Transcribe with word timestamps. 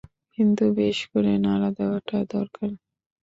কিন্তু 0.37 0.63
বেশ 0.77 0.99
করে 1.11 1.31
নাড়া 1.37 1.69
দেওয়াটা 1.77 2.17
দরকার। 2.31 2.69